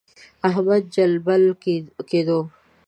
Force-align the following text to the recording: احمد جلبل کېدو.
احمد 0.47 0.83
جلبل 0.95 1.43
کېدو. 2.09 2.39